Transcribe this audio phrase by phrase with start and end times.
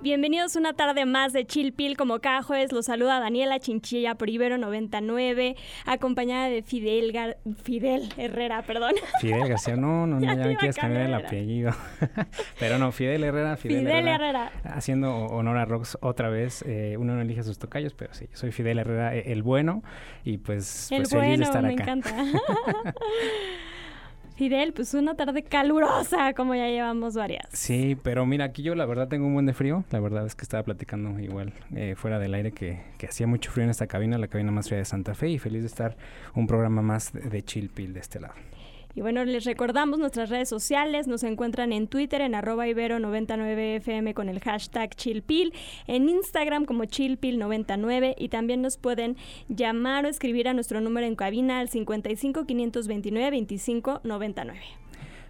[0.00, 1.96] Bienvenidos una tarde más de Chill Pill.
[1.96, 7.12] Como cada jueves los saluda Daniela Chinchilla por Ibero 99, acompañada de Fidel,
[7.64, 8.92] Fidel Herrera, perdón.
[9.20, 11.72] Fidel García, no, no, no, ya, me quieres cambiar el apellido.
[12.60, 17.22] Pero no, Fidel Herrera, Fidel, Herrera, Haciendo honor a Rox otra vez, eh, uno no
[17.22, 19.82] elige sus tocayos, pero sí, soy Fidel Herrera, eh, el bueno,
[20.24, 21.82] y pues, el pues bueno, feliz de estar me acá.
[21.82, 22.14] encanta.
[24.38, 27.48] Fidel, pues una tarde calurosa, como ya llevamos varias.
[27.52, 29.82] Sí, pero mira, aquí yo la verdad tengo un buen de frío.
[29.90, 33.50] La verdad es que estaba platicando igual eh, fuera del aire que, que, hacía mucho
[33.50, 35.96] frío en esta cabina, la cabina más fría de Santa Fe, y feliz de estar
[36.36, 38.34] un programa más de, de Chill Pill de este lado.
[38.98, 44.28] Y bueno, les recordamos nuestras redes sociales, nos encuentran en Twitter en arroba ibero99fm con
[44.28, 45.54] el hashtag chillpil,
[45.86, 49.16] en Instagram como chillpil99 y también nos pueden
[49.48, 54.87] llamar o escribir a nuestro número en cabina al 55 529 25 99.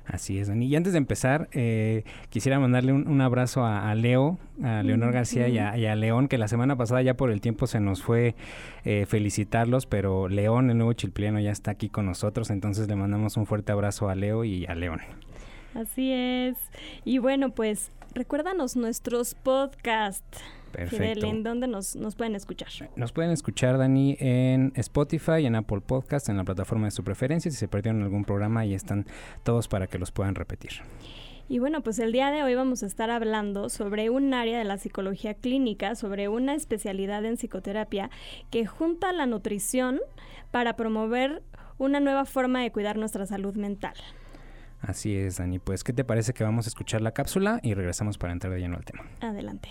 [0.08, 0.66] Así es, Dani.
[0.66, 5.12] Y antes de empezar, eh, quisiera mandarle un, un abrazo a, a, Leo, a Leonor
[5.12, 7.78] García y a, y a, León, que la semana pasada ya por el tiempo se
[7.78, 8.34] nos fue
[8.86, 13.36] eh, felicitarlos, pero León, el nuevo chilpiliano, ya está aquí con nosotros, entonces le mandamos
[13.36, 15.00] un fuerte abrazo a Leo y a León.
[15.74, 16.56] Así es.
[17.04, 20.42] Y bueno, pues recuérdanos nuestros podcasts.
[20.72, 20.96] Perfecto.
[20.96, 22.68] Fidel, ¿en dónde nos, nos, pueden escuchar?
[22.96, 27.50] Nos pueden escuchar, Dani, en Spotify, en Apple Podcast, en la plataforma de su preferencia.
[27.50, 29.06] Si se perdieron algún programa, ahí están
[29.44, 30.72] todos para que los puedan repetir.
[31.48, 34.64] Y bueno, pues el día de hoy vamos a estar hablando sobre un área de
[34.64, 38.10] la psicología clínica, sobre una especialidad en psicoterapia
[38.50, 39.98] que junta la nutrición
[40.50, 41.42] para promover
[41.78, 43.94] una nueva forma de cuidar nuestra salud mental.
[44.82, 45.58] Así es, Dani.
[45.58, 48.60] Pues, ¿qué te parece que vamos a escuchar la cápsula y regresamos para entrar de
[48.60, 49.04] lleno al tema?
[49.20, 49.70] Adelante.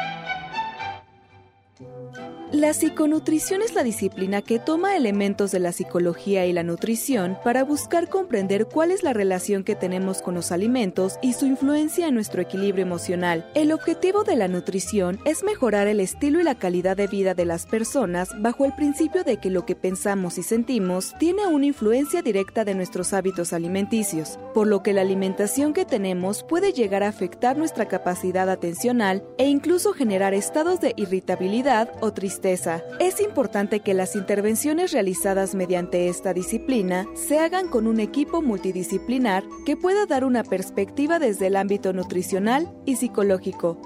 [2.51, 7.63] La psiconutrición es la disciplina que toma elementos de la psicología y la nutrición para
[7.63, 12.13] buscar comprender cuál es la relación que tenemos con los alimentos y su influencia en
[12.13, 13.49] nuestro equilibrio emocional.
[13.55, 17.45] El objetivo de la nutrición es mejorar el estilo y la calidad de vida de
[17.45, 22.21] las personas bajo el principio de que lo que pensamos y sentimos tiene una influencia
[22.21, 27.07] directa de nuestros hábitos alimenticios, por lo que la alimentación que tenemos puede llegar a
[27.07, 32.40] afectar nuestra capacidad atencional e incluso generar estados de irritabilidad o tristeza.
[32.43, 39.43] Es importante que las intervenciones realizadas mediante esta disciplina se hagan con un equipo multidisciplinar
[39.63, 43.77] que pueda dar una perspectiva desde el ámbito nutricional y psicológico.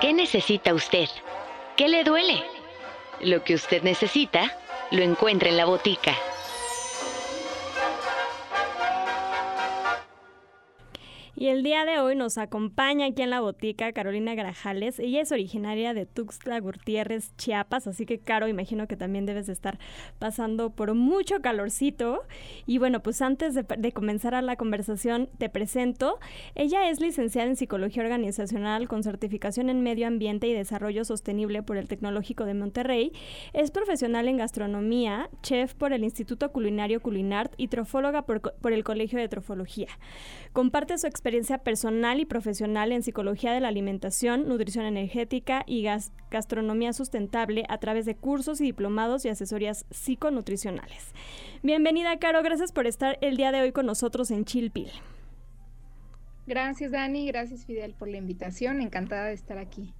[0.00, 1.08] ¿Qué necesita usted?
[1.76, 2.42] ¿Qué le duele?
[3.20, 4.50] Lo que usted necesita
[4.90, 6.14] lo encuentra en la botica.
[11.36, 15.00] Y el día de hoy nos acompaña aquí en la botica Carolina Grajales.
[15.00, 19.52] Ella es originaria de Tuxtla Gutiérrez, Chiapas, así que Caro, imagino que también debes de
[19.52, 19.80] estar
[20.20, 22.22] pasando por mucho calorcito.
[22.66, 26.20] Y bueno, pues antes de, de comenzar a la conversación, te presento.
[26.54, 31.78] Ella es licenciada en Psicología Organizacional con certificación en Medio Ambiente y Desarrollo Sostenible por
[31.78, 33.12] el Tecnológico de Monterrey.
[33.52, 38.84] Es profesional en gastronomía, chef por el Instituto Culinario Culinart y trofóloga por, por el
[38.84, 39.88] Colegio de Trofología.
[40.52, 41.24] Comparte su experiencia
[41.62, 47.78] personal y profesional en psicología de la alimentación, nutrición energética y gas gastronomía sustentable a
[47.78, 51.12] través de cursos y diplomados y asesorías psiconutricionales.
[51.62, 52.42] Bienvenida, Caro.
[52.42, 54.90] Gracias por estar el día de hoy con nosotros en Chilpil.
[56.46, 57.26] Gracias, Dani.
[57.26, 58.80] Gracias, Fidel, por la invitación.
[58.80, 59.92] Encantada de estar aquí.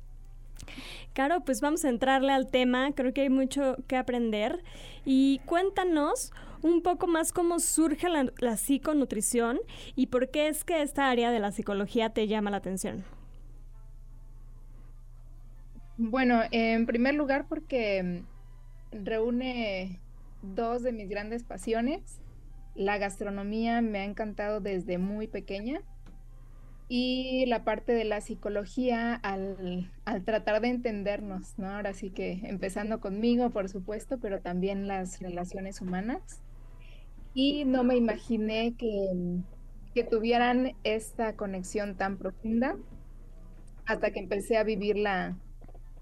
[1.12, 2.92] Caro, pues vamos a entrarle al tema.
[2.92, 4.62] Creo que hay mucho que aprender.
[5.04, 6.32] Y cuéntanos
[6.62, 9.58] un poco más cómo surge la, la, psiconutrición
[9.96, 13.04] y por qué es que esta área de la psicología te llama la atención.
[15.96, 18.24] Bueno, en primer lugar porque
[18.90, 20.00] reúne
[20.42, 22.20] dos de mis grandes pasiones.
[22.74, 25.80] La gastronomía me ha encantado desde muy pequeña
[26.88, 31.70] y la parte de la psicología al, al, tratar de entendernos, ¿no?
[31.70, 36.42] Ahora sí que empezando conmigo, por supuesto, pero también las relaciones humanas.
[37.32, 39.08] Y no me imaginé que,
[39.94, 42.76] que tuvieran esta conexión tan profunda
[43.86, 45.36] hasta que empecé a vivirla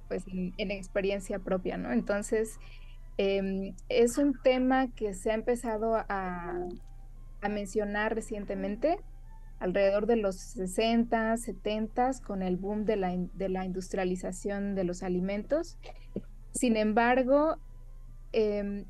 [0.08, 1.92] pues en, experiencia propia, ¿no?
[1.92, 2.58] Entonces,
[3.16, 6.66] em, es un tema que se ha empezado a,
[7.40, 8.98] a mencionar recientemente,
[9.62, 15.04] alrededor de los 60, 70, con el boom de la, de la industrialización de los
[15.04, 15.78] alimentos.
[16.52, 17.58] Sin embargo,
[18.32, 18.86] em,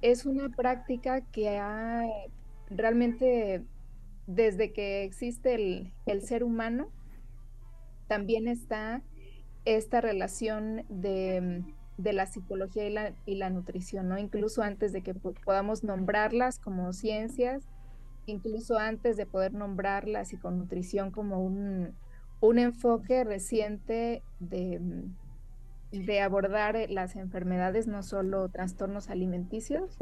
[0.00, 2.04] es una práctica que ha
[2.70, 3.64] realmente,
[4.28, 6.88] desde que existe el, el ser humano,
[8.06, 9.02] también está
[9.64, 11.64] esta relación de,
[11.98, 14.18] de la psicología y la, y la, nutrición, ¿no?
[14.18, 17.64] Incluso antes de que podamos nombrarlas como ciencias,
[18.26, 21.94] incluso antes de poder nombrar la psiconutrición como un,
[22.40, 24.80] un enfoque reciente de,
[25.90, 29.98] de, abordar las enfermedades, no solo trastornos alimenticios.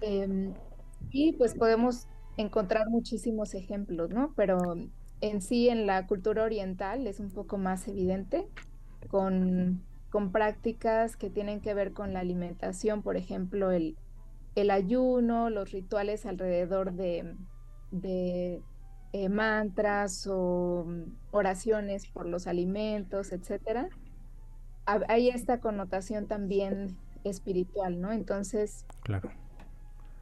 [0.00, 0.54] Em,
[1.10, 4.32] y pues podemos encontrar muchísimos ejemplos, ¿no?
[4.36, 4.58] Pero
[5.20, 8.46] en sí en la cultura oriental es un poco más evidente
[9.08, 13.96] con, con prácticas que tienen que ver con la alimentación, por ejemplo, el,
[14.56, 17.36] el ayuno, los rituales alrededor de,
[19.12, 23.88] eh, mantras o mm, oraciones por los alimentos, etcétera,
[25.08, 28.12] hay esta connotación también espiritual, ¿no?
[28.12, 29.30] Entonces, claro.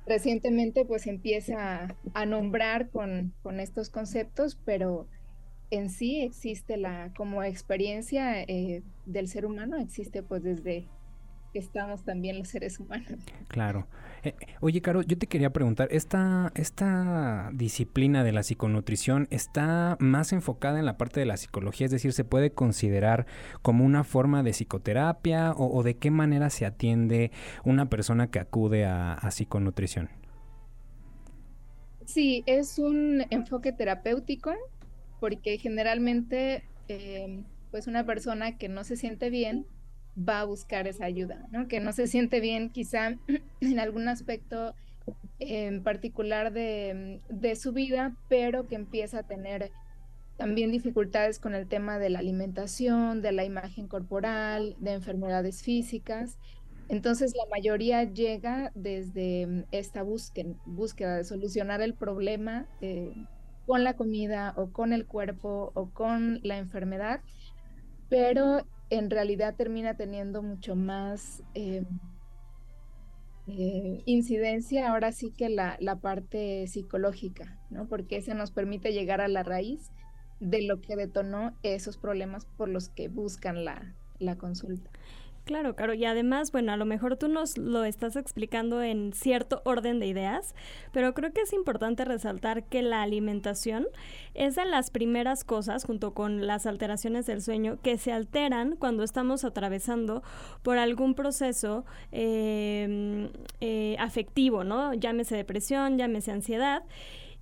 [0.06, 5.06] recientemente pues empieza a, nombrar con, con, estos conceptos, pero
[5.70, 10.88] en sí existe la, como experiencia eh, del ser humano, existe pues desde
[11.58, 13.20] estamos también los seres humanos.
[13.48, 13.86] Claro.
[14.22, 20.32] Eh, oye, Caro, yo te quería preguntar, ¿esta, ¿esta disciplina de la psiconutrición está más
[20.32, 21.84] enfocada en la parte de la psicología?
[21.86, 23.26] Es decir, ¿se puede considerar
[23.62, 27.30] como una forma de psicoterapia o, de qué manera se atiende
[27.64, 30.08] una persona que acude a, psiconutrición?
[32.06, 34.52] Sí, es un enfoque terapéutico
[35.20, 39.66] porque generalmente eh, pues una persona que no se siente bien
[40.16, 41.68] va a buscar esa ayuda, ¿no?
[41.68, 43.16] Que no se siente bien quizá
[43.60, 44.74] en algún aspecto
[45.38, 47.20] en particular de,
[47.56, 49.70] su vida, pero que empieza a tener
[50.36, 56.38] también dificultades con el tema de la alimentación, de la imagen corporal, de enfermedades físicas.
[56.88, 63.14] Entonces la mayoría llega desde esta búsqueda, búsqueda de solucionar el problema eh,
[63.66, 67.20] con la comida o con el cuerpo o con la enfermedad,
[68.08, 71.84] pero en realidad termina teniendo mucho más eh,
[73.46, 77.86] eh, incidencia ahora sí que la, la, parte psicológica, ¿no?
[77.88, 79.90] Porque se nos permite llegar a la raíz
[80.40, 84.90] de lo que detonó esos problemas por los que buscan la, la consulta.
[85.44, 85.92] Claro, claro.
[85.92, 90.06] Y además, bueno, a lo mejor tú nos lo estás explicando en cierto orden de
[90.06, 90.54] ideas,
[90.90, 93.86] pero creo que es importante resaltar que la alimentación
[94.32, 99.04] es de las primeras cosas, junto con las alteraciones del sueño, que se alteran cuando
[99.04, 100.22] estamos atravesando
[100.62, 103.28] por algún proceso eh,
[103.60, 104.94] eh, afectivo, ¿no?
[104.94, 106.84] Llámese depresión, llámese ansiedad.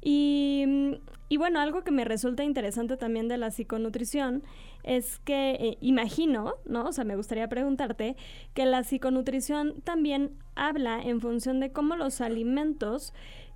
[0.05, 4.43] Y, y, bueno, algo que me resulta interesante también de la psiconutrición
[4.82, 6.87] es que eh, imagino, ¿no?
[6.87, 8.17] O sea, me gustaría preguntarte
[8.55, 13.12] que la psiconutrición también habla en función de cómo los alimentos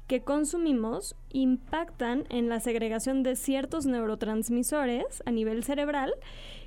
[0.07, 6.15] que consumimos impactan en la segregación de ciertos neurotransmisores a nivel cerebral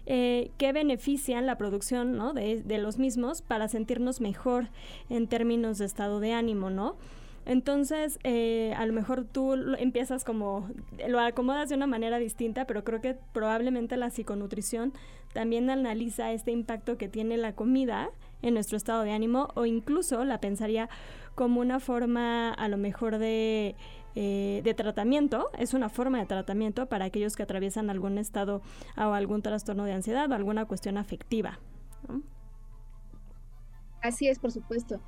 [0.06, 2.34] eh, que benefician la producción ¿no?
[2.34, 4.68] de, de los mismos para sentirnos mejor
[5.10, 6.98] en términos de estado de ánimo, ¿no?
[7.46, 10.70] Entonces, eh, a lo mejor tú empiezas como,
[11.08, 14.94] lo acomodas de una manera distinta, pero creo que probablemente la psiconutrición
[15.34, 18.10] también analiza este impacto que tiene la comida
[18.42, 20.90] en nuestro estado de ánimo o incluso la pensaría
[21.36, 23.76] como una forma a lo mejor de,
[24.16, 28.62] eh, de tratamiento, es una forma de tratamiento para aquellos que atraviesan algún estado
[28.98, 31.60] o algún trastorno de ansiedad o alguna cuestión afectiva.
[34.02, 35.00] Así es, por supuesto.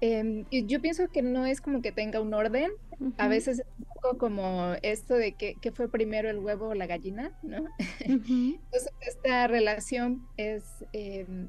[0.00, 2.70] Em, yo pienso que no es como que tenga un orden,
[3.16, 6.86] a veces es un poco como esto de que, fue primero el huevo o la
[6.86, 7.64] gallina, ¿no?
[8.00, 11.48] Entonces esta relación es em,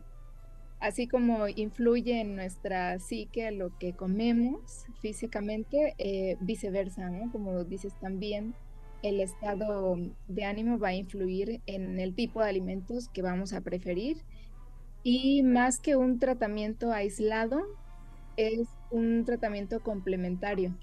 [0.80, 7.32] así como influye en nuestra psique lo que comemos físicamente, eh, viceversa, ¿no?
[7.32, 8.54] Como dices también,
[9.04, 13.62] el estado de ánimo va a influir en el tipo de alimentos que vamos a
[13.62, 14.24] preferir
[15.04, 17.62] y más que un tratamiento aislado,
[18.38, 20.74] es un tratamiento complementario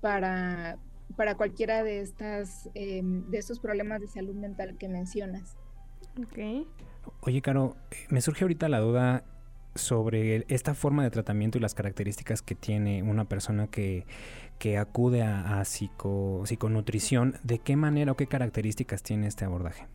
[0.00, 0.78] para,
[1.16, 5.56] para cualquiera de, estas, em, de estos problemas de salud mental que mencionas.
[6.22, 6.66] Ok.
[7.20, 7.76] Oye, Caro,
[8.10, 9.24] me surge ahorita la duda
[9.74, 14.06] sobre esta forma de tratamiento y las características que tiene una persona que,
[14.58, 17.34] que acude a, a psico, psiconutrición.
[17.42, 19.88] ¿De qué manera o qué características tiene este abordaje?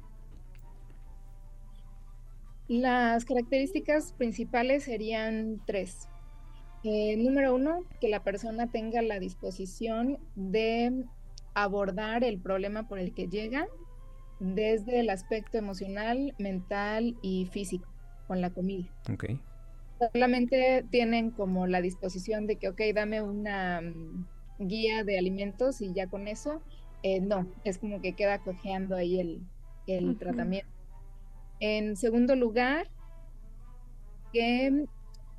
[2.67, 6.08] Las características principales serían tres.
[6.83, 11.03] Eh, número uno, que la persona tenga la disposición de
[11.53, 13.67] abordar el problema por el que llega
[14.39, 17.87] desde el aspecto emocional, mental y físico
[18.27, 18.87] con la comida.
[19.11, 19.41] Okay.
[20.13, 24.25] Solamente tienen como la disposición de que, ok, dame una mm,
[24.59, 26.61] guía de alimentos y ya con eso,
[27.03, 29.41] eh, no, es como que queda cojeando ahí el,
[29.87, 30.71] el tratamiento.
[31.59, 32.87] En segundo lugar,
[34.31, 34.85] que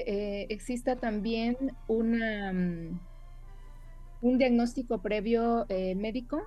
[0.07, 1.57] eh, exista también
[1.88, 3.00] una, mm,
[4.23, 6.42] un diagnóstico previo eh, médico,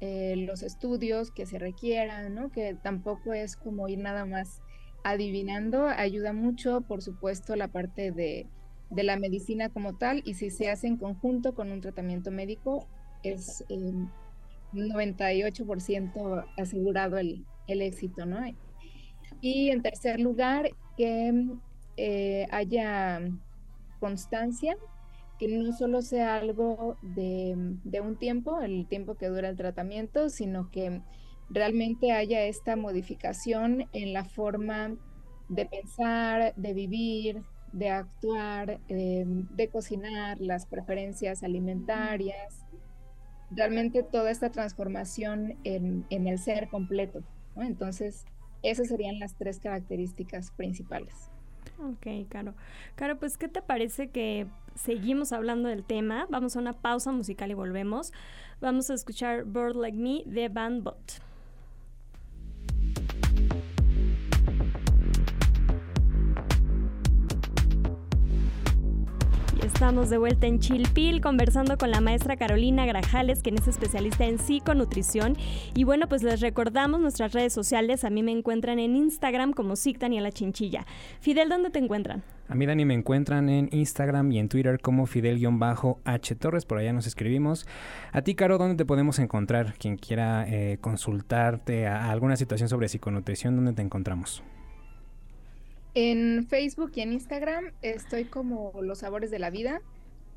[0.00, 2.50] eh, los estudios que se requieran, ¿no?
[2.50, 4.60] que tampoco es como ir nada más
[5.04, 8.46] adivinando, ayuda mucho, por supuesto, la parte de,
[8.90, 12.88] de la medicina como tal, y si se hace en conjunto con un tratamiento médico,
[13.22, 13.64] es
[14.72, 18.38] 98% asegurado el, el éxito, ¿no?
[19.40, 21.32] Y en tercer lugar, que
[21.96, 23.20] eh, haya
[24.00, 24.76] constancia,
[25.38, 27.56] que no solo sea algo de,
[28.00, 31.02] un tiempo, el tiempo que dura el tratamiento, sino que
[31.50, 34.96] realmente haya esta modificación en la forma
[35.48, 42.64] de pensar, de vivir, de actuar, eh, de cocinar, las preferencias alimentarias,
[43.50, 47.22] realmente toda esta transformación en, el ser completo.
[47.56, 48.24] Entonces,
[48.62, 51.30] esas serían las tres características principales.
[51.78, 52.54] Ok, Caro.
[52.94, 56.26] Caro, pues, ¿qué te parece que seguimos hablando del tema?
[56.30, 58.12] Vamos a una pausa musical y volvemos.
[58.60, 61.20] Vamos a escuchar Bird Like Me de Van Bot.
[69.74, 74.38] Estamos de vuelta en Chilpil conversando con la maestra Carolina Grajales, quien es especialista en
[74.38, 75.36] psiconutrición.
[75.74, 78.04] Y bueno, pues les recordamos nuestras redes sociales.
[78.04, 80.86] A mí me encuentran en Instagram como Sictan y a la Chinchilla.
[81.18, 82.22] Fidel, ¿dónde te encuentran?
[82.48, 86.66] A mí, Dani, me encuentran en Instagram y en Twitter como Fidel-H Torres.
[86.66, 87.66] Por allá nos escribimos.
[88.12, 89.74] A ti, Caro, ¿dónde te podemos encontrar?
[89.74, 94.44] Quien quiera eh, consultarte a alguna situación sobre psiconutrición, ¿dónde te encontramos?
[95.94, 99.80] En Facebook y en Instagram estoy como Los Sabores de la Vida.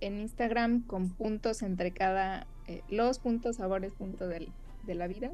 [0.01, 4.49] En Instagram con puntos entre cada, eh, los puntos, sabores, punto de
[4.85, 5.31] la vida.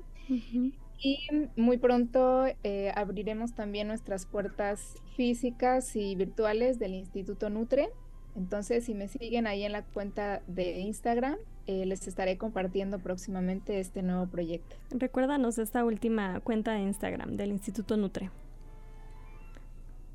[1.00, 1.28] Y
[1.58, 7.90] muy pronto eh, abriremos también nuestras puertas físicas y virtuales del Instituto Nutre.
[8.38, 11.36] Entonces, si me siguen ahí en la cuenta de Instagram,
[11.68, 14.78] eh, les estaré compartiendo próximamente este nuevo proyecto.
[14.92, 18.32] Recuérdanos esta última cuenta de Instagram del Instituto Nutre.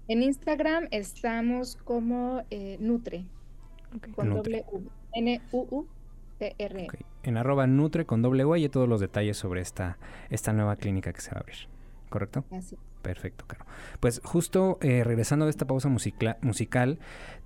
[0.09, 3.27] En Instagram estamos como eh, Nutre,
[4.17, 4.81] con doble U,
[5.13, 6.89] N-U-U-T-R.
[7.25, 9.99] En arroba Nutre con doble U y todos los detalles sobre esta,
[10.31, 11.59] esta nueva clínica que se va a abrir.
[12.09, 12.43] ¿Correcto?
[12.51, 12.79] Así.
[13.03, 13.65] Perfecto, Caro.
[14.01, 16.99] Pues justo eh, regresando de esta pausa musical,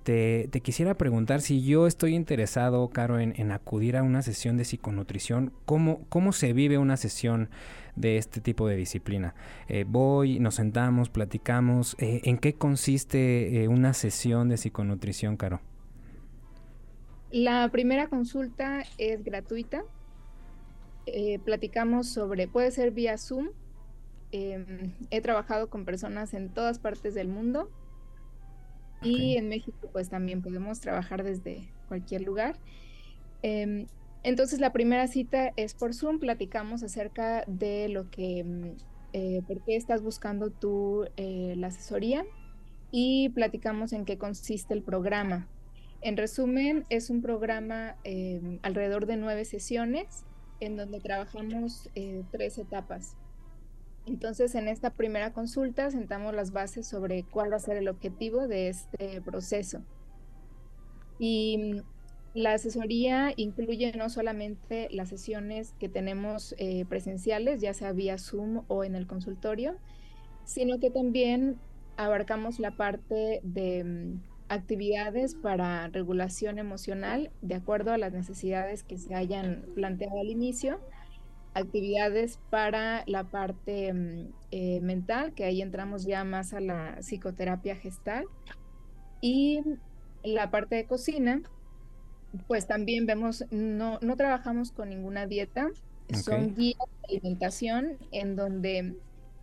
[0.03, 5.53] te, quisiera preguntar si yo estoy interesado, Caro, en, acudir a una sesión de psiconutrición,
[5.65, 7.49] ¿cómo, cómo se vive una sesión
[7.95, 9.35] de este tipo de disciplina.
[9.67, 11.95] Eh, voy, nos sentamos, platicamos.
[11.99, 15.61] Eh, ¿En qué consiste una sesión de psiconutrición, Caro?
[17.29, 19.83] La primera consulta es gratuita.
[21.45, 23.49] platicamos sobre, puede ser vía Zoom.
[24.35, 27.69] Em, he trabajado con personas en todas partes del mundo
[29.03, 32.57] y en México pues también podemos trabajar desde cualquier lugar.
[33.43, 33.85] Em,
[34.23, 38.71] entonces la primera cita es por Zoom, platicamos acerca de lo que, mm,
[39.13, 42.25] eh, por qué estás buscando tú eh, la asesoría
[42.89, 45.47] y platicamos en qué consiste el programa.
[46.01, 50.25] En resumen, es un programa em, alrededor de nueve sesiones
[50.59, 53.15] en donde trabajamos eh, tres etapas.
[54.05, 58.47] Entonces, en esta primera consulta sentamos las bases sobre cuál va a ser el objetivo
[58.47, 59.81] de este proceso.
[61.19, 61.81] Y mm,
[62.33, 68.63] la asesoría incluye no solamente las sesiones que tenemos eh, presenciales, ya sea vía Zoom
[68.67, 69.77] o en el consultorio,
[70.43, 71.59] sino que también
[71.95, 78.97] abarcamos la parte de mm, actividades para regulación emocional de acuerdo a las necesidades que
[78.97, 80.79] se hayan planteado al inicio,
[81.53, 87.75] actividades para la parte mm, eh, mental, que ahí entramos ya más a la psicoterapia
[87.75, 88.25] gestal,
[89.21, 89.61] y
[90.23, 91.41] la parte de cocina,
[92.47, 95.69] pues también vemos, no, no trabajamos con ninguna dieta,
[96.13, 98.95] son guías de alimentación en donde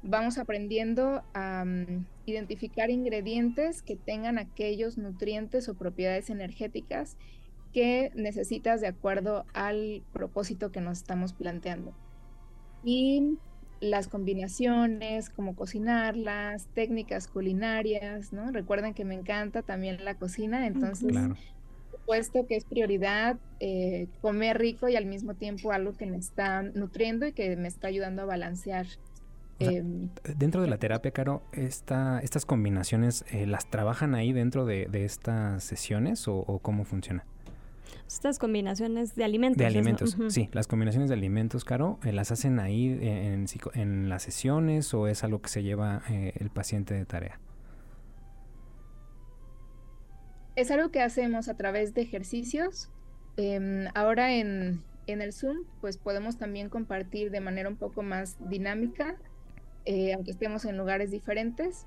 [0.03, 7.17] vamos aprendiendo a mm, identificar ingredientes que tengan aquellos nutrientes o propiedades energéticas
[7.73, 11.93] que necesitas de acuerdo al propósito que nos estamos planteando.
[12.85, 13.39] Y
[13.81, 18.51] las combinaciones, cómo cocinarlas, técnicas culinarias, ¿no?
[18.53, 21.17] Recuerden que me encanta también la cocina, entonces,
[22.05, 26.63] puesto que es prioridad eh, comer rico y al mismo tiempo algo que me está
[26.63, 28.87] nutriendo y que me está ayudando a balancear.
[29.61, 34.89] Em, dentro de la terapia, Caro, esta, ¿estas combinaciones eh, las trabajan ahí dentro de,
[34.93, 37.25] estas sesiones o cómo funciona?
[38.13, 39.59] Estas combinaciones de alimentos.
[39.59, 40.49] De alimentos, sí.
[40.53, 45.23] Las combinaciones de alimentos, Caro, eh, ¿las hacen ahí en, en, las sesiones o es
[45.23, 47.39] algo que se lleva eh, el paciente de tarea?
[50.57, 52.91] Es algo que hacemos a través de ejercicios.
[53.37, 58.37] Em, ahora en, en, el Zoom, pues podemos también compartir de manera un poco más
[58.49, 59.15] dinámica,
[59.85, 61.87] eh, aunque estemos en lugares diferentes.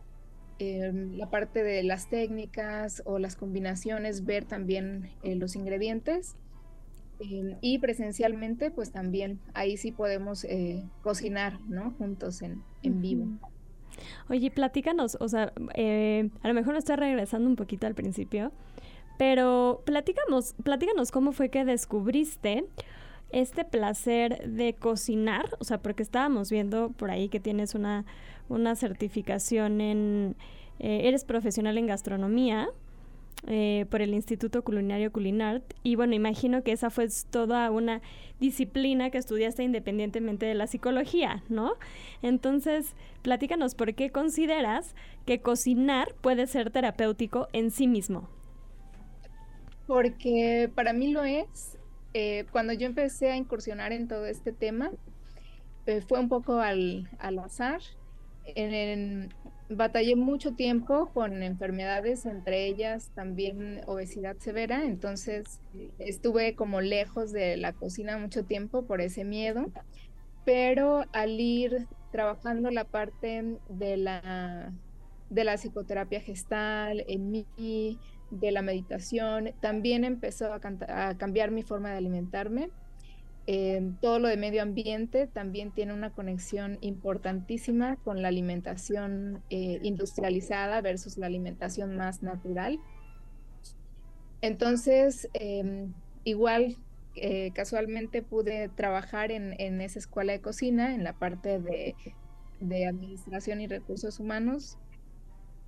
[0.64, 6.38] Em, la parte de las técnicas o las combinaciones, ver también eh, los ingredientes.
[7.20, 11.92] Em, y presencialmente, pues también ahí sí podemos eh, cocinar, ¿no?
[11.98, 13.28] Juntos en, en vivo.
[14.30, 18.54] Oye, platícanos, o sea, eh, a lo mejor estoy regresando un poquito al principio,
[19.18, 22.66] pero platícanos, platícanos cómo fue que descubriste
[23.34, 28.06] este placer de cocinar, o sea, porque estábamos viendo por ahí que tienes una,
[28.48, 30.36] una certificación en,
[30.80, 32.70] eh, eres profesional en gastronomía
[33.48, 38.02] eh, por el Instituto Culinario Culinart y bueno, imagino que esa fue toda una
[38.40, 41.74] disciplina que estudiaste independientemente de la psicología, ¿no?
[42.22, 48.30] Entonces, platícanos por qué consideras que cocinar puede ser terapéutico en sí mismo.
[49.88, 51.78] Porque para mí lo es.
[52.14, 54.92] Eh, cuando yo empecé a incursionar en todo este tema,
[56.08, 57.82] fue un poco al, al azar.
[58.56, 59.30] En,
[59.70, 65.60] batallé mucho tiempo con enfermedades, entre ellas también obesidad severa, entonces
[66.00, 69.72] estuve como lejos de la cocina mucho tiempo por ese miedo,
[70.46, 74.74] pero al ir trabajando la parte de la,
[75.30, 77.98] de la psicoterapia gestal en mí,
[78.40, 80.60] de la meditación, también empezó a,
[81.18, 82.70] cambiar mi forma de alimentarme
[84.00, 90.80] todo lo de medio ambiente también tiene una conexión importantísima con la alimentación eh, industrializada
[90.82, 92.80] versus la alimentación más natural.
[94.42, 95.94] Entonces, em,
[96.24, 96.78] igual
[97.16, 101.96] eh, casualmente pude trabajar en, esa escuela de cocina, en la parte de,
[102.88, 104.78] administración y recursos humanos,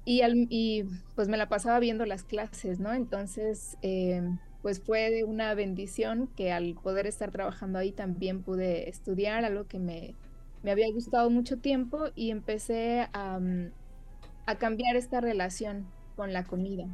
[0.05, 0.83] y, y,
[1.15, 2.93] pues me la pasaba viendo las clases, ¿no?
[2.93, 9.43] Entonces, em, pues fue una bendición que al poder estar trabajando ahí también pude estudiar
[9.43, 10.15] algo que me,
[10.69, 13.71] había gustado mucho tiempo y empecé a, mm,
[14.45, 16.87] a, cambiar esta relación con la comida.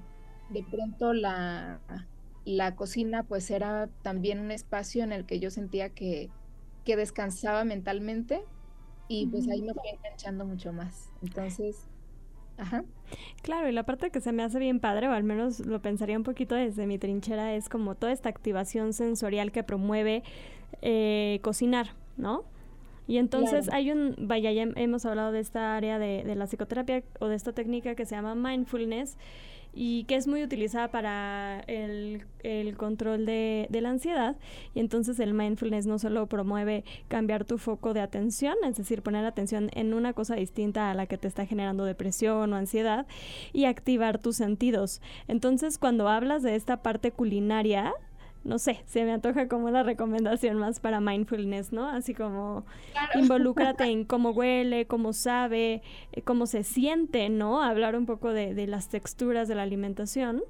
[0.50, 1.80] De pronto la,
[2.46, 6.30] la cocina pues era también un espacio en el que yo sentía que,
[6.86, 8.44] que descansaba mentalmente
[9.08, 11.10] y pues ahí me fui enganchando mucho más.
[11.22, 11.88] Entonces
[12.58, 12.84] Ajá.
[13.42, 16.18] Claro, y la parte que se me hace bien padre, o al menos lo pensaría
[16.18, 20.24] un poquito desde mi trinchera, es como toda esta activación sensorial que promueve
[20.82, 22.44] eh, cocinar, ¿no?
[23.08, 27.04] Y entonces hay un, vaya, ya hemos hablado de esta área de, de la psicoterapia
[27.20, 29.18] o de esta técnica que se llama mindfulness,
[29.74, 32.26] y que es muy utilizada para el,
[32.78, 34.36] control de, la ansiedad.
[34.74, 39.26] Y entonces el mindfulness no solo promueve cambiar tu foco de atención, es decir, poner
[39.26, 43.06] atención en una cosa distinta a la que te está generando depresión o ansiedad,
[43.54, 45.02] y activar tus sentidos.
[45.28, 47.94] Entonces, cuando hablas de esta parte culinaria,
[48.44, 51.88] no sé, se me antoja como la recomendación más para mindfulness, ¿no?
[51.88, 52.66] Así como
[53.16, 57.62] involúcrate en cómo huele, cómo sabe, eh, cómo se siente, ¿no?
[57.62, 60.44] Hablar un poco de, de las texturas de la alimentación.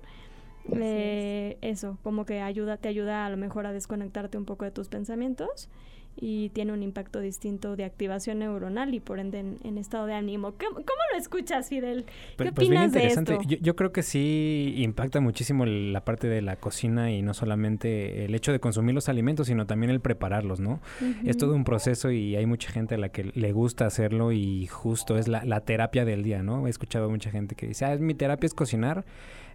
[0.74, 4.72] Eh, eso, como que ayuda, te ayuda a lo mejor a desconectarte un poco de
[4.72, 5.70] tus pensamientos
[6.16, 10.54] y tiene un impacto distinto de activación neuronal y por ende en, estado de ánimo.
[10.54, 10.80] ¿Cómo,
[11.12, 12.06] lo escuchas, Fidel?
[12.38, 13.42] ¿Qué pues, opinas de esto?
[13.42, 18.26] Yo, yo, creo que sí impacta muchísimo la parte de la cocina y no solamente
[18.26, 20.80] el hecho de consumir los alimentos, sino también el prepararlos, ¿no?
[21.26, 24.68] Es todo un proceso y hay mucha gente a la que le gusta hacerlo y
[24.68, 26.68] justo es la, la terapia del día, ¿no?
[26.68, 29.06] He escuchado mucha gente que dice, ah, mi terapia es cocinar.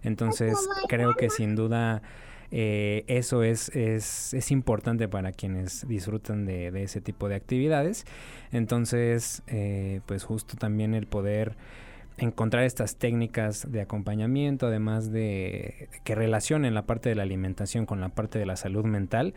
[0.03, 2.01] Entonces creo que sin duda
[2.51, 8.05] eh, eso es, es, es, importante para quienes disfrutan de, de, ese tipo de actividades.
[8.51, 11.57] Entonces, eh, pues justo también el poder
[12.17, 18.01] encontrar estas técnicas de acompañamiento, además de que relacionen la parte de la alimentación con
[18.01, 19.33] la parte de la salud mental,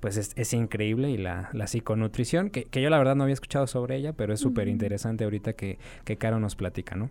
[0.00, 3.34] pues es, es increíble y la, la psiconutrición, que, que, yo la verdad no había
[3.34, 7.10] escuchado sobre ella, pero es súper interesante ahorita que, que Caro nos platica, ¿no?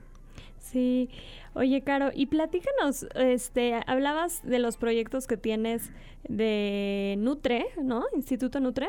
[0.61, 1.09] Sí,
[1.53, 5.91] oye Caro, y platícanos, este, hablabas de los proyectos que tienes
[6.29, 8.05] de Nutre, ¿no?
[8.15, 8.87] Instituto Nutre.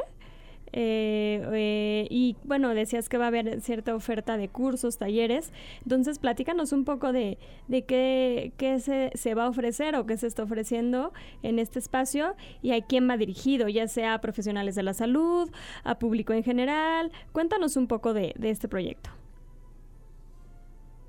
[0.74, 5.52] Eh, eh, y bueno, decías que va a haber cierta oferta de cursos, talleres.
[5.82, 10.16] Entonces, platícanos un poco de, de qué, qué se, se, va a ofrecer o qué
[10.16, 14.74] se está ofreciendo en este espacio y a quién va dirigido, ya sea a profesionales
[14.74, 15.50] de la salud,
[15.84, 17.12] a público en general.
[17.32, 19.10] Cuéntanos un poco de, de este proyecto.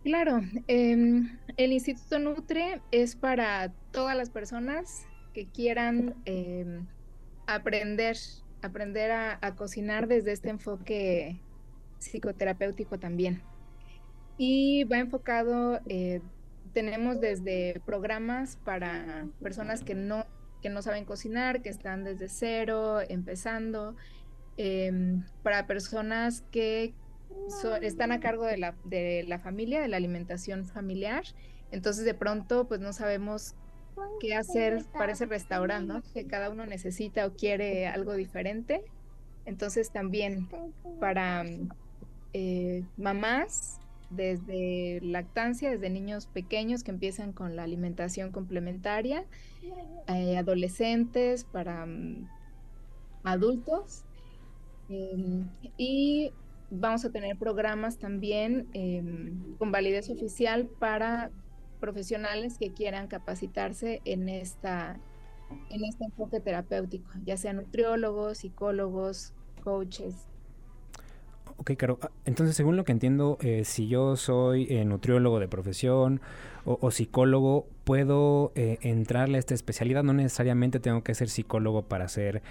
[0.03, 1.21] Claro, eh,
[1.55, 6.81] el Instituto Nutre es para todas las personas que quieran eh,
[7.47, 8.17] aprender,
[8.61, 11.39] aprender a, cocinar desde este enfoque
[11.99, 13.43] psicoterapéutico también.
[14.37, 16.19] Y va enfocado, eh,
[16.73, 20.25] tenemos desde programas para personas que no,
[20.61, 23.95] que no saben cocinar, que están desde cero, empezando,
[24.57, 24.91] eh,
[25.43, 26.93] para personas que
[27.81, 31.23] están a cargo de la, de la familia, de la alimentación familiar.
[31.71, 33.55] Entonces de pronto pues no sabemos
[34.19, 36.01] qué hacer para ese restaurante.
[36.13, 38.83] Que cada uno necesita o quiere algo diferente.
[39.45, 40.49] Entonces también
[40.99, 41.45] para
[42.33, 49.25] eh, mamás desde lactancia, desde niños pequeños que empiezan con la alimentación complementaria,
[50.07, 52.27] eh, adolescentes, para um,
[53.23, 54.03] adultos.
[54.89, 55.45] Eh,
[55.77, 56.31] y
[56.73, 59.03] vamos a tener programas también eh,
[59.57, 61.31] con validez oficial para
[61.79, 64.99] profesionales que quieran capacitarse en esta
[65.69, 69.33] en este enfoque terapéutico, ya sean nutriólogos, psicólogos,
[69.63, 70.27] coaches.
[71.57, 71.99] Ok, Caro.
[72.01, 76.21] Ah, entonces, según lo que entiendo, eh, si yo soy eh, nutriólogo de profesión
[76.65, 80.03] o, o psicólogo, ¿puedo eh, entrarle a esta especialidad?
[80.03, 82.41] No necesariamente tengo que ser psicólogo para hacer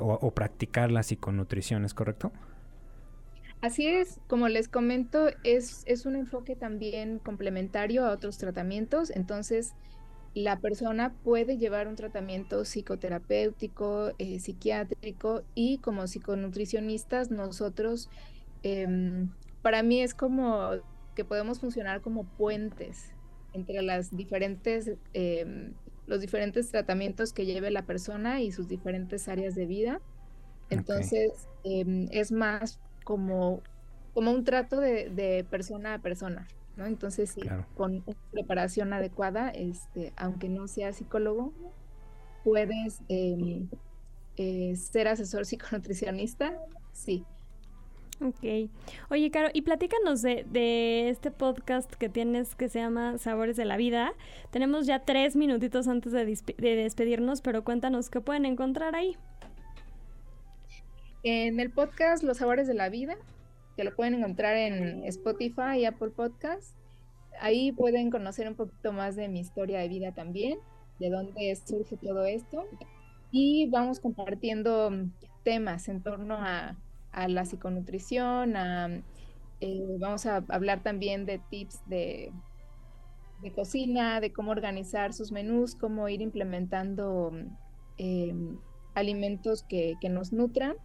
[0.00, 2.32] o practicar la psiconutrición, ¿es correcto?
[3.60, 9.72] Así es, como les comento, es, es, un enfoque también complementario a otros tratamientos, entonces
[10.34, 18.10] la persona puede llevar un tratamiento psicoterapéutico, eh, psiquiátrico y como psiconutricionistas nosotros,
[18.64, 19.26] eh,
[19.62, 20.72] para mí es como
[21.14, 23.14] que podemos funcionar como puentes
[23.52, 25.72] entre las diferentes, eh,
[26.06, 30.00] los diferentes tratamientos que lleve la persona y sus diferentes áreas de vida.
[30.70, 32.08] Entonces, okay.
[32.10, 33.62] es más como,
[34.12, 36.86] como un trato de, de, persona a persona, ¿no?
[36.86, 37.66] Entonces, sí, claro.
[37.76, 41.52] con una preparación adecuada, este, aunque no sea psicólogo,
[42.42, 43.66] puedes eh,
[44.36, 46.58] eh, ser asesor psiconutricionista,
[46.92, 47.24] sí.
[48.20, 48.70] Ok.
[49.10, 53.64] Oye, Caro, y platícanos de, de, este podcast que tienes que se llama Sabores de
[53.64, 54.12] la Vida.
[54.50, 59.16] Tenemos ya tres minutitos antes de, de despedirnos, pero cuéntanos qué pueden encontrar ahí.
[61.26, 63.16] En el podcast Los Sabores de la Vida,
[63.78, 66.76] que lo pueden encontrar en Spotify y Apple Podcast,
[67.40, 70.58] ahí pueden conocer un poquito más de mi historia de vida también,
[71.00, 72.66] de dónde surge todo esto.
[73.30, 74.90] Y vamos compartiendo
[75.44, 76.76] temas en torno a,
[77.26, 78.88] la psiconutrición, a,
[79.62, 82.32] eh, vamos a hablar también de tips de,
[83.40, 87.32] de, cocina, de cómo organizar sus menús, cómo ir implementando
[87.96, 88.34] eh,
[88.94, 90.76] alimentos que, que nos nutran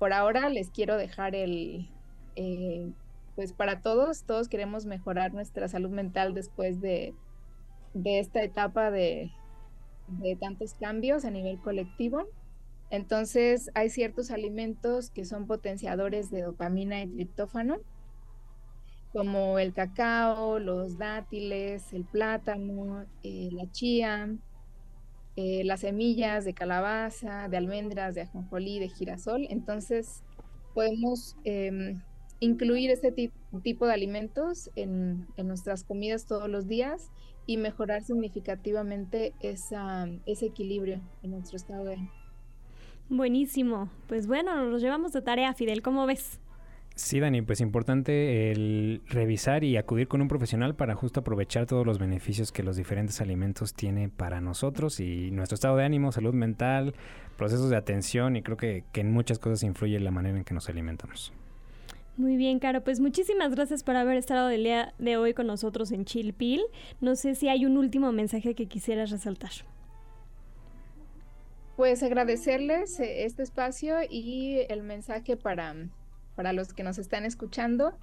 [0.00, 1.86] por ahora les quiero dejar el,
[2.34, 2.90] eh,
[3.36, 7.14] pues para todos, todos queremos mejorar nuestra salud mental después de,
[7.92, 9.30] de esta etapa de,
[10.08, 12.24] de, tantos cambios a nivel colectivo.
[12.88, 17.76] Entonces hay ciertos alimentos que son potenciadores de dopamina y triptófano,
[19.12, 24.30] como el cacao, los dátiles, el plátano, eh, la chía,
[25.36, 29.46] eh, las semillas de calabaza, de almendras, de ajonjolí, de girasol.
[29.50, 30.22] Entonces,
[30.74, 31.96] podemos eh,
[32.40, 33.12] incluir este
[33.62, 37.10] tipo de alimentos en, en, nuestras comidas todos los días
[37.46, 41.98] y mejorar significativamente esa, ese equilibrio en nuestro estado de
[43.08, 43.90] Buenísimo.
[44.06, 45.82] Pues bueno, nos llevamos de tarea, Fidel.
[45.82, 46.38] ¿Cómo ves?
[47.00, 51.86] Sí, Dani, pues importante el revisar y acudir con un profesional para justo aprovechar todos
[51.86, 56.34] los beneficios que los diferentes alimentos tienen para nosotros y nuestro estado de ánimo, salud
[56.34, 56.94] mental,
[57.38, 60.52] procesos de atención y creo que, que en muchas cosas influye la manera en que
[60.52, 61.32] nos alimentamos.
[62.18, 62.84] Muy bien, Caro.
[62.84, 66.60] Pues muchísimas gracias por haber estado el día de hoy con nosotros en Chilpil.
[67.00, 69.52] No sé si hay un último mensaje que quisieras resaltar.
[71.76, 75.74] Pues agradecerles este espacio y el mensaje para
[76.34, 77.98] para los que nos están escuchando,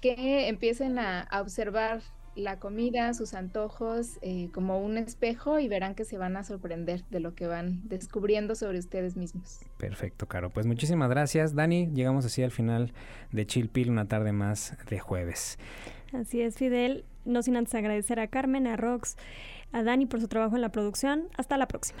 [0.00, 2.00] que empiecen a, a observar
[2.34, 7.04] la comida, sus antojos eh, como un espejo y verán que se van a sorprender
[7.10, 9.60] de lo que van descubriendo sobre ustedes mismos.
[9.78, 10.50] Perfecto, Caro.
[10.50, 11.90] Pues muchísimas gracias, Dani.
[11.92, 12.92] Llegamos así al final
[13.32, 15.58] de Chilpil, una tarde más de jueves.
[16.12, 17.04] Así es, Fidel.
[17.24, 19.16] No sin antes agradecer a Carmen, a Rox,
[19.72, 21.28] a Dani por su trabajo en la producción.
[21.36, 22.00] Hasta la próxima.